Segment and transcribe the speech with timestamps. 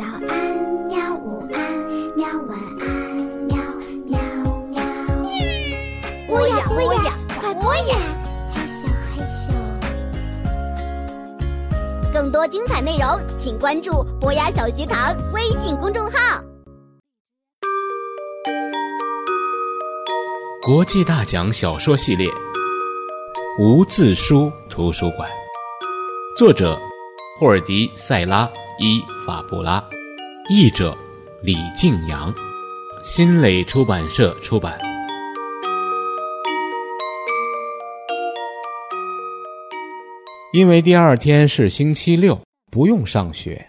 [0.00, 0.32] 早安，
[0.88, 0.96] 喵！
[1.14, 1.60] 午安，
[2.16, 2.26] 喵！
[2.48, 2.88] 晚安，
[3.44, 3.54] 喵
[4.06, 4.18] 喵
[4.70, 4.80] 喵。
[6.26, 7.98] 播呀播呀，快播呀！
[8.50, 9.52] 嘿咻嘿咻。
[12.14, 16.42] 更多精彩内容，请关注博雅小学堂微信公众号。
[20.62, 22.26] 国际大奖小说系列
[23.62, 25.28] 《无字书图书馆》，
[26.38, 26.80] 作者
[27.38, 28.46] 霍尔迪·塞拉·
[28.82, 29.86] 伊法布拉，
[30.48, 30.96] 译者
[31.42, 32.34] 李静阳，
[33.04, 34.78] 新蕾出版社出版。
[40.54, 43.68] 因为第二天是星期六，不用上学。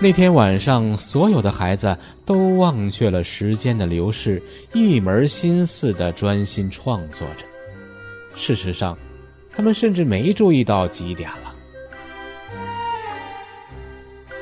[0.00, 1.94] 那天晚上，所有的孩子
[2.24, 7.44] 都忘却了时间的流逝，一门心思的专心创作着。
[8.34, 8.96] 事实上，
[9.52, 11.45] 他们甚至没注意到几点了。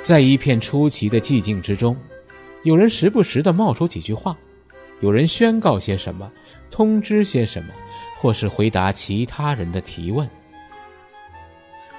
[0.05, 1.97] 在一片出奇的寂静之中，
[2.63, 4.37] 有人时不时的冒出几句话，
[5.01, 6.31] 有人宣告些什么，
[6.71, 7.71] 通知些什么，
[8.21, 10.29] 或是回答其他人的提问。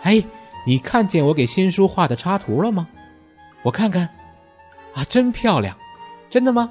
[0.04, 0.24] 哎，
[0.68, 2.88] 你看见我给新书画的插图了吗？
[3.64, 4.08] 我看看，
[4.94, 5.76] 啊，真漂亮！
[6.30, 6.70] 真的吗？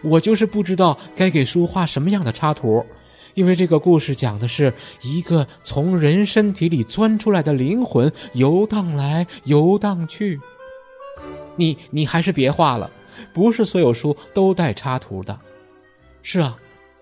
[0.00, 2.82] 我就是不知道该给书画什么样的插图，
[3.34, 10.40] 因为这个故事讲的是一个从人身体里钻出来的灵魂游荡来游荡去。
[11.56, 12.90] 你你还是别画了，
[13.32, 15.38] 不是所有书都带插图的。
[16.22, 16.56] 是啊，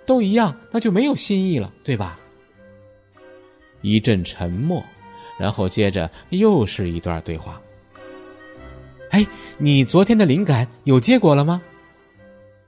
[0.06, 2.18] 都一样，那就没有新意了，对吧？
[3.82, 4.82] 一阵沉默，
[5.38, 7.60] 然后接着又是一段对话。
[9.10, 9.26] 哎，
[9.58, 11.60] 你昨天的灵感有结果了吗？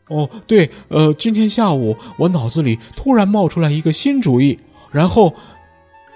[0.09, 4.59] 哦，对，呃，今天下午我脑子里突然冒出来一个新主意，
[4.91, 5.35] 然后，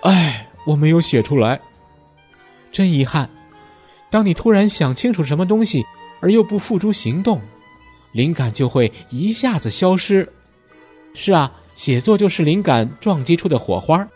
[0.02, 1.60] 哎，我没有写出来，
[2.72, 3.30] 真遗憾。
[4.16, 5.84] 当你突然想清楚什么东西，
[6.22, 7.38] 而又不付诸行动，
[8.12, 10.26] 灵感就会一下子消失。
[11.12, 14.08] 是啊，写作就是灵感撞击出的火花，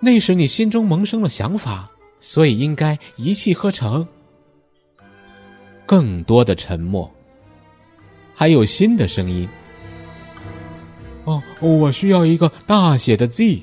[0.00, 4.08] 那时你心中萌生了想法，所以应该一气呵成。
[5.84, 7.12] 更多的沉默，
[8.34, 9.46] 还有新的声音。
[11.24, 13.60] 哦，我需要一个大写的 Z。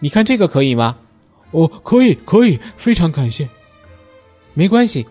[0.00, 0.98] 你看这个可以吗？
[1.52, 3.48] 哦，可以，可以，非常感谢。
[4.54, 5.06] 没关系，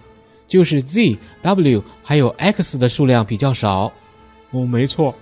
[0.48, 3.92] 就是 Z、W 还有 X 的数量比较少。
[4.52, 5.14] 哦，没错。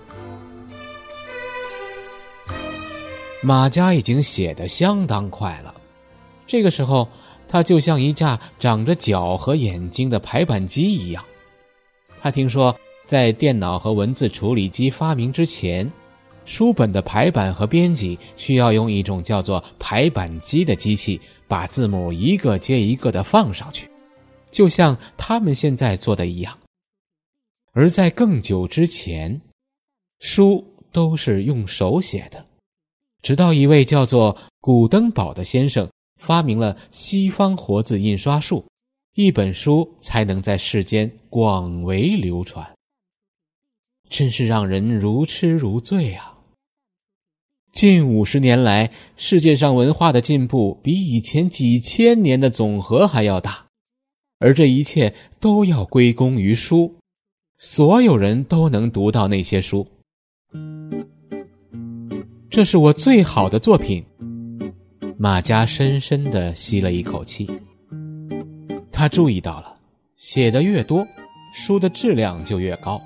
[3.42, 5.74] 马家已经写的相当快了，
[6.46, 7.08] 这个时候。
[7.50, 11.24] 他就像一架长着脚和眼睛的排版机一样。
[12.20, 15.90] 他听说，在电脑和文字处理机发明之前，
[16.44, 23.88] 书本的排版和编辑需要用一种叫做排版机的机器，把字母一个接一个的放上去，
[24.50, 26.58] 就像他们现在做的一样。
[27.72, 29.40] 而在更久之前，
[30.18, 32.46] 书都是用手写的，
[33.22, 35.88] 直到一位叫做古登堡的先生。
[36.20, 38.66] 发明了西方活字印刷术，
[39.14, 42.74] 一本书才能在世间广为流传。
[44.10, 46.38] 真是让人如痴如醉啊！
[47.70, 53.67] 近五十年来，世界上文化的进步比以前几千年的总和还要大，
[54.38, 56.94] 而这一切都要归功于书。
[57.56, 59.86] 所有人都能读到那些书。
[62.48, 64.04] 这是我最好的作品。
[65.16, 67.50] 马家深深的吸了一口气，
[68.92, 69.76] 他注意到了，
[70.14, 71.04] 写的越多，
[71.52, 73.02] 书的质量就越高。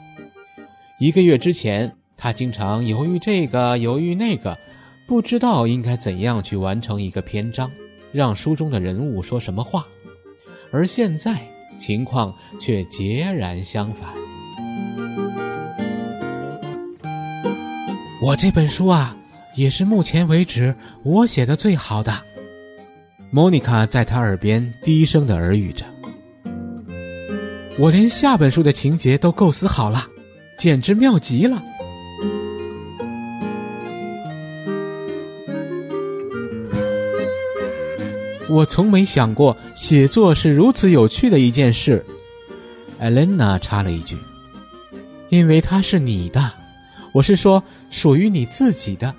[1.00, 4.58] 一个月之前，他经常犹豫这个犹豫那个，
[5.08, 7.70] 不知道应该怎样去完成一个篇章，
[8.12, 9.86] 让书中的人物说什么话。
[10.72, 11.38] 而现在
[11.78, 14.08] 情况却截然相反。
[18.22, 19.16] 我这本书啊。
[19.54, 22.22] 也是目前为止我写的最好的。
[23.30, 25.84] 莫妮卡在他耳边低声的耳语着
[27.78, 30.06] ：“我连下本书的情节都构思好了，
[30.56, 31.62] 简直妙极了。”
[38.52, 42.04] 我从没想过写作是如此有趣的一件事。
[42.98, 44.14] 艾琳娜插了一句
[45.30, 46.52] ：“因为它是你的，
[47.12, 49.14] 我是说属于你自己的。”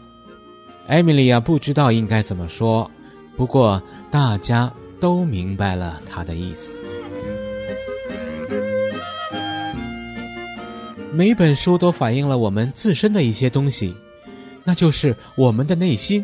[0.85, 2.89] 艾米莉亚不知道应该怎么说，
[3.35, 3.81] 不过
[4.11, 6.79] 大家都明白了她的意思。
[11.11, 13.95] 每本书都反映了我们自身的一些东西，
[14.63, 16.23] 那就是我们的内心。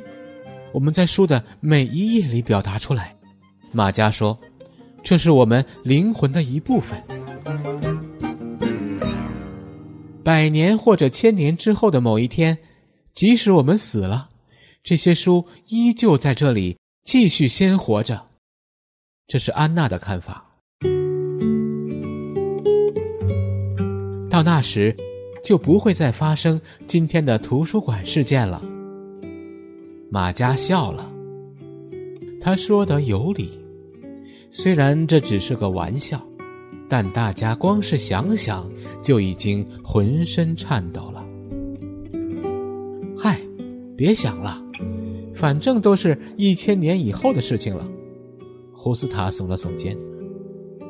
[0.72, 3.16] 我们在书的每一页里表达出来，
[3.72, 4.38] 马加说，
[5.04, 7.02] 这是我们灵魂的一部分。
[10.24, 12.60] 百年或者千年之后的某一天，
[13.14, 14.30] 即使我们死了，
[14.84, 18.28] 这些书依旧在这里继续鲜活着，
[19.28, 20.46] 这是安娜的看法。
[24.30, 24.96] 到那时
[25.44, 28.62] 就不会再发生今天的图书馆事件了。
[30.10, 31.10] 马加笑了，
[32.42, 33.60] 他说的有理，
[34.50, 36.22] 虽然这只是个玩笑。
[36.92, 38.68] 但大家光是想想
[39.04, 41.24] 就已经浑身颤抖了。
[43.16, 43.40] 嗨，
[43.96, 44.60] 别想了，
[45.36, 47.88] 反正都是一千年以后的事情了。
[48.74, 49.96] 胡斯塔耸了耸肩：“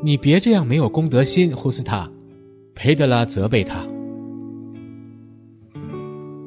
[0.02, 2.10] 你别这样没有公德心，胡斯塔。”
[2.74, 3.86] 佩德拉责备他：“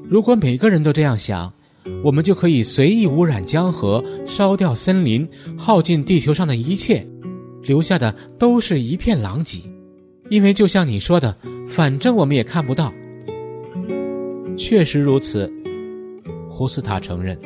[0.08, 1.52] 如果每个人都这样想，
[2.02, 7.06] 我们就可以随意污染江河，烧掉森林，耗尽地球上的一切。”
[7.62, 9.60] 留下的都是一片狼藉，
[10.30, 11.36] 因为就像你说的，
[11.68, 12.92] 反正我们也看不到。
[14.56, 15.48] 确实如此，
[16.50, 17.38] 胡斯塔承认。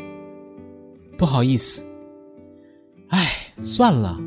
[1.18, 1.84] 不好意思，
[3.08, 3.26] 哎，
[3.62, 4.18] 算了，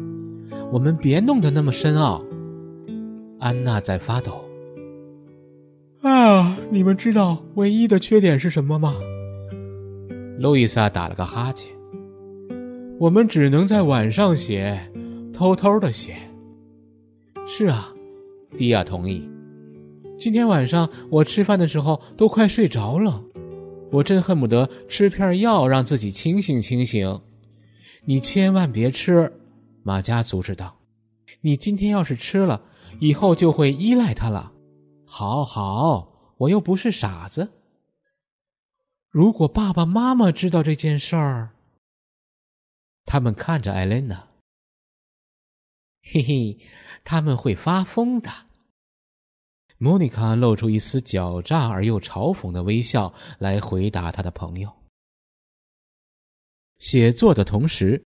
[0.72, 2.24] 我们别弄得那么深奥。
[3.40, 4.46] 安娜在发抖。
[6.02, 8.96] 啊，你们知道唯一的缺点是什么吗？
[10.40, 11.70] 路易莎打了个哈欠。
[12.98, 14.90] 我们只能在晚上写。
[15.34, 16.18] 偷偷的写。
[17.46, 17.94] 是啊，
[18.58, 19.28] 迪亚同意。
[20.18, 23.22] 今天晚上我吃饭的时候都快睡着了，
[23.92, 27.22] 我真恨不得吃片药让自己清醒清醒。
[28.06, 29.32] 你千万别吃，
[29.84, 30.76] 马加阻止道。
[31.42, 32.62] 你今天要是吃了，
[33.00, 34.52] 以后就会依赖他了。
[35.06, 37.50] 好好，我又不是傻子。
[39.12, 41.50] 如果爸爸妈妈知道这件事儿，
[43.06, 44.28] 他们看着艾琳娜。
[46.04, 46.60] 嘿嘿，
[47.04, 48.30] 他们会发疯的。
[49.80, 54.72] 莫妮卡露出一丝狡诈而又嘲讽的微笑来回答他的朋友。
[56.78, 58.06] 写作的同时，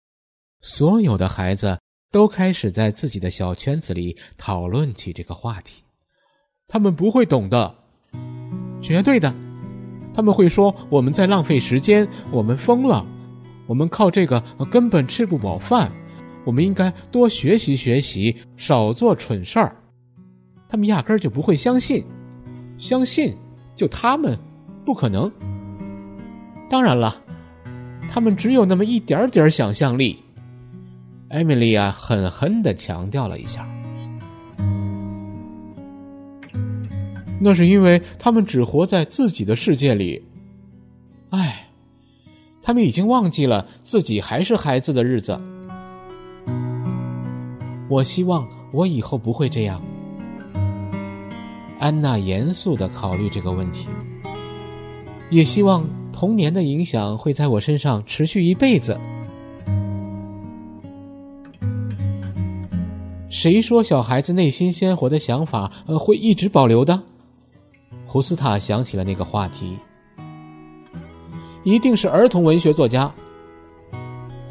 [0.59, 1.81] 所有的孩子
[2.11, 5.83] 都开始在自己的小圈子里讨论起这个话题。
[6.67, 7.75] 他们不会懂的，
[8.83, 9.50] 绝对的。
[10.13, 13.05] 他们会说我们在浪费时间，我们疯了，
[13.67, 15.91] 我们靠这个根本吃不饱饭。
[16.43, 19.75] 我们应该多学习学习，少做蠢事儿。
[20.67, 22.03] 他们压根儿就不会相信，
[22.77, 23.35] 相信
[23.75, 24.37] 就他们
[24.83, 25.31] 不可能。
[26.67, 27.15] 当然了，
[28.09, 30.17] 他们只有那么一点点想象力。
[31.29, 33.67] 艾米莉亚狠狠的强调了一下，
[37.43, 40.23] 那是因为他们只活在自己的世界里。
[41.31, 41.69] 唉，
[42.61, 45.41] 他们已经忘记了自己还是孩子的日子。
[47.89, 49.81] 我希望我以后不会这样。
[51.79, 53.87] 安娜严肃的考虑这个问题，
[55.31, 58.99] 也希望童年的影响会在我身上持续一辈子。
[63.29, 67.01] 谁说小孩子内心鲜活的想法呃会一直保留的？
[68.11, 69.77] 胡斯塔想起了那个话题，
[71.63, 73.09] 一定是儿童文学作家。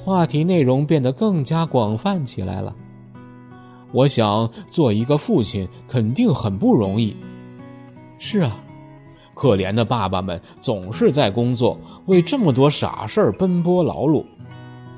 [0.02, 2.74] 话题内容变得更加广泛起来了。
[3.92, 7.14] 我想做一个父亲肯定很不容易。
[8.18, 8.56] 是啊，
[9.34, 14.24] 可怜的爸爸们总是在工作，为这么多傻事儿奔波劳碌，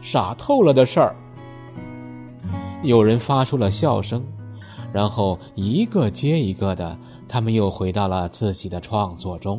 [0.01, 1.17] 傻透了的事儿。
[2.85, 4.25] 有人发出了笑声，
[4.93, 6.97] 然后一个接一个的，
[7.33, 9.59] 他们又回到了自己的创作中。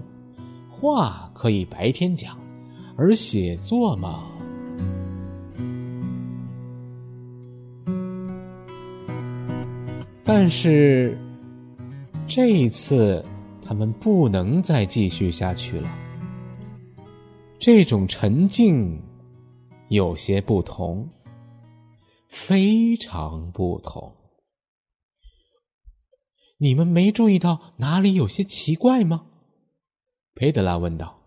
[0.69, 2.37] 话可以白天讲，
[2.95, 4.25] 而写作嘛。
[10.23, 11.17] 但是，
[12.27, 13.25] 这一次
[13.59, 15.89] 他们不能再继续下去了。
[17.57, 19.01] 这种沉静
[19.87, 21.09] 有些不同，
[22.27, 24.13] 非常不同。
[26.63, 29.25] 你们没注意到哪里有些奇怪吗？
[30.33, 31.19] 佩德拉问道。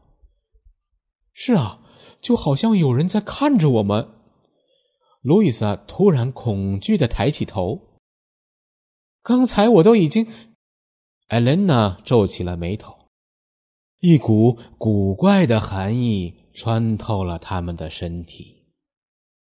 [1.35, 1.83] 是啊，
[2.23, 4.09] 就好像有人在看着我们。
[5.21, 8.01] 路易斯突然恐惧的抬起头。
[9.23, 10.27] 刚才我都已经，
[11.27, 12.97] 艾琳娜皱起了眉头，
[14.01, 18.65] 一股古怪的寒意穿透了他们的身体。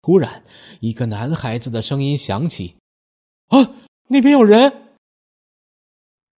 [0.03, 0.45] 突然，
[0.81, 2.77] 一个男孩子的声音响起
[3.49, 3.75] ：“啊，
[4.09, 4.85] 那边有人！”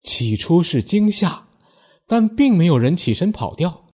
[0.01, 1.47] 起初是惊吓，
[2.07, 3.85] 但并没有人起身跑掉。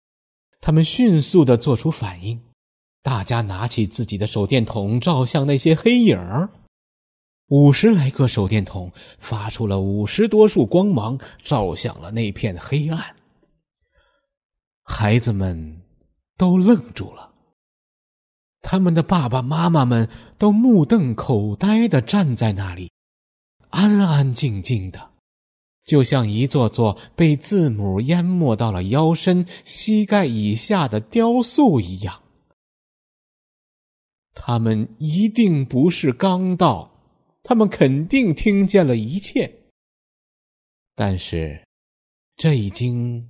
[0.61, 2.41] 他们迅速的做出反应，
[3.03, 6.51] 大家拿起自己的手电筒照向那些黑影儿。
[7.49, 13.15] 五十来个手电筒发出了五十多束光芒，照向了那片黑暗。
[14.83, 15.83] 孩子们
[16.39, 17.33] 都愣住了，
[18.63, 20.09] 他们的爸爸妈妈们
[20.39, 22.91] 都目瞪口呆的站在那里，
[23.69, 25.11] 安安静静的，
[25.85, 32.23] 就像一座座被字母淹没到了腰身、膝盖以下的雕塑一样。
[34.33, 36.91] 他们一定不是刚到。
[37.47, 39.55] 他们肯定听见了一切，
[40.95, 41.63] 但是
[42.37, 43.29] 这已经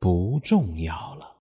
[0.00, 1.36] 不重要了。